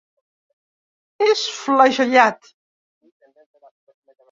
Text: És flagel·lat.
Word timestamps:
És 1.25 1.43
flagel·lat. 1.59 2.51